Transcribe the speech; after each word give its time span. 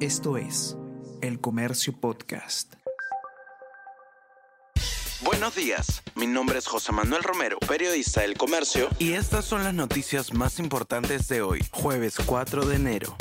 Esto 0.00 0.36
es 0.36 0.76
El 1.22 1.40
Comercio 1.40 1.98
Podcast. 1.98 2.74
Buenos 5.22 5.54
días, 5.54 6.02
mi 6.14 6.26
nombre 6.26 6.58
es 6.58 6.66
José 6.66 6.92
Manuel 6.92 7.22
Romero, 7.22 7.58
periodista 7.60 8.20
del 8.20 8.36
Comercio, 8.36 8.90
y 8.98 9.12
estas 9.12 9.46
son 9.46 9.64
las 9.64 9.72
noticias 9.72 10.34
más 10.34 10.58
importantes 10.58 11.28
de 11.28 11.40
hoy, 11.40 11.64
jueves 11.70 12.16
4 12.26 12.66
de 12.66 12.76
enero. 12.76 13.16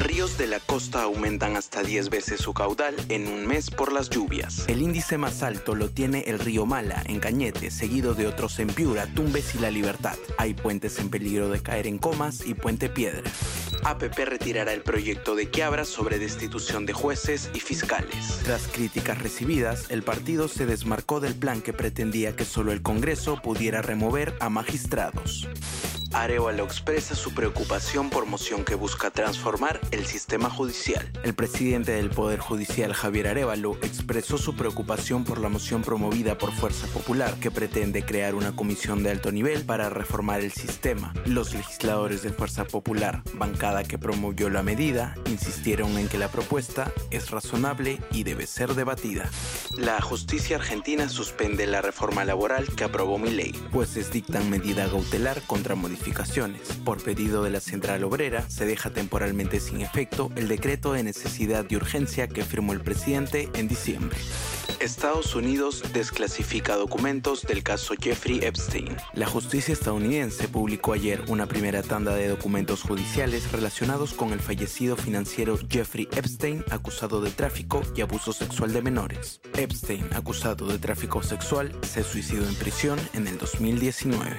Ríos 0.00 0.38
de 0.38 0.46
la 0.46 0.60
costa 0.60 1.02
aumentan 1.02 1.56
hasta 1.56 1.82
10 1.82 2.08
veces 2.08 2.40
su 2.40 2.54
caudal 2.54 2.94
en 3.08 3.26
un 3.26 3.46
mes 3.46 3.68
por 3.70 3.92
las 3.92 4.08
lluvias. 4.08 4.64
El 4.68 4.80
índice 4.80 5.18
más 5.18 5.42
alto 5.42 5.74
lo 5.74 5.90
tiene 5.90 6.20
el 6.28 6.38
río 6.38 6.66
Mala, 6.66 7.02
en 7.06 7.18
Cañete, 7.18 7.72
seguido 7.72 8.14
de 8.14 8.28
otros 8.28 8.60
en 8.60 8.68
Piura, 8.68 9.06
Tumbes 9.06 9.56
y 9.56 9.58
La 9.58 9.72
Libertad. 9.72 10.16
Hay 10.36 10.54
puentes 10.54 11.00
en 11.00 11.10
peligro 11.10 11.48
de 11.48 11.60
caer 11.60 11.88
en 11.88 11.98
comas 11.98 12.46
y 12.46 12.54
Puente 12.54 12.88
Piedra. 12.88 13.28
APP 13.82 14.18
retirará 14.24 14.72
el 14.72 14.82
proyecto 14.82 15.34
de 15.34 15.50
Quiabra 15.50 15.84
sobre 15.84 16.20
destitución 16.20 16.86
de 16.86 16.92
jueces 16.92 17.50
y 17.52 17.60
fiscales. 17.60 18.40
Tras 18.44 18.68
críticas 18.68 19.18
recibidas, 19.18 19.90
el 19.90 20.04
partido 20.04 20.46
se 20.46 20.66
desmarcó 20.66 21.18
del 21.18 21.34
plan 21.34 21.60
que 21.60 21.72
pretendía 21.72 22.36
que 22.36 22.44
solo 22.44 22.70
el 22.70 22.82
Congreso 22.82 23.40
pudiera 23.42 23.82
remover 23.82 24.34
a 24.38 24.48
magistrados. 24.48 25.48
Arevalo 26.12 26.64
expresa 26.64 27.14
su 27.14 27.34
preocupación 27.34 28.08
por 28.08 28.24
moción 28.24 28.64
que 28.64 28.74
busca 28.74 29.10
transformar 29.10 29.78
el 29.90 30.06
sistema 30.06 30.48
judicial. 30.48 31.10
El 31.22 31.34
presidente 31.34 31.92
del 31.92 32.08
Poder 32.08 32.40
Judicial, 32.40 32.94
Javier 32.94 33.28
Arevalo, 33.28 33.76
expresó 33.82 34.38
su 34.38 34.56
preocupación 34.56 35.24
por 35.24 35.38
la 35.38 35.50
moción 35.50 35.82
promovida 35.82 36.38
por 36.38 36.52
Fuerza 36.52 36.86
Popular 36.88 37.34
que 37.40 37.50
pretende 37.50 38.04
crear 38.04 38.34
una 38.34 38.56
comisión 38.56 39.02
de 39.02 39.10
alto 39.10 39.32
nivel 39.32 39.64
para 39.64 39.90
reformar 39.90 40.40
el 40.40 40.52
sistema. 40.52 41.12
Los 41.26 41.52
legisladores 41.52 42.22
de 42.22 42.30
Fuerza 42.30 42.64
Popular, 42.64 43.22
bancada 43.34 43.84
que 43.84 43.98
promovió 43.98 44.48
la 44.48 44.62
medida, 44.62 45.14
insistieron 45.26 45.98
en 45.98 46.08
que 46.08 46.18
la 46.18 46.28
propuesta 46.28 46.90
es 47.10 47.30
razonable 47.30 48.00
y 48.12 48.22
debe 48.24 48.46
ser 48.46 48.74
debatida. 48.74 49.28
La 49.76 50.00
justicia 50.00 50.56
argentina 50.56 51.08
suspende 51.08 51.66
la 51.66 51.82
reforma 51.82 52.24
laboral 52.24 52.66
que 52.74 52.84
aprobó 52.84 53.18
mi 53.18 53.30
ley. 53.30 53.52
Jueces 53.72 54.10
dictan 54.10 54.48
medida 54.48 54.88
cautelar 54.88 55.42
contra 55.42 55.74
modificaciones 55.98 56.60
por 56.84 57.02
pedido 57.02 57.42
de 57.42 57.50
la 57.50 57.60
Central 57.60 58.04
Obrera, 58.04 58.48
se 58.48 58.66
deja 58.66 58.90
temporalmente 58.90 59.58
sin 59.58 59.80
efecto 59.80 60.30
el 60.36 60.46
decreto 60.46 60.92
de 60.92 61.02
necesidad 61.02 61.66
y 61.68 61.76
urgencia 61.76 62.28
que 62.28 62.44
firmó 62.44 62.72
el 62.72 62.80
presidente 62.80 63.48
en 63.54 63.66
diciembre. 63.66 64.16
Estados 64.78 65.34
Unidos 65.34 65.82
desclasifica 65.92 66.76
documentos 66.76 67.42
del 67.42 67.64
caso 67.64 67.94
Jeffrey 68.00 68.38
Epstein. 68.44 68.96
La 69.12 69.26
justicia 69.26 69.72
estadounidense 69.72 70.46
publicó 70.46 70.92
ayer 70.92 71.24
una 71.26 71.46
primera 71.46 71.82
tanda 71.82 72.14
de 72.14 72.28
documentos 72.28 72.82
judiciales 72.82 73.50
relacionados 73.50 74.12
con 74.14 74.32
el 74.32 74.38
fallecido 74.38 74.96
financiero 74.96 75.58
Jeffrey 75.68 76.08
Epstein, 76.12 76.64
acusado 76.70 77.20
de 77.20 77.32
tráfico 77.32 77.82
y 77.96 78.02
abuso 78.02 78.32
sexual 78.32 78.72
de 78.72 78.82
menores. 78.82 79.40
Epstein, 79.56 80.06
acusado 80.14 80.68
de 80.68 80.78
tráfico 80.78 81.24
sexual, 81.24 81.72
se 81.82 82.04
suicidó 82.04 82.48
en 82.48 82.54
prisión 82.54 83.00
en 83.14 83.26
el 83.26 83.36
2019. 83.36 84.38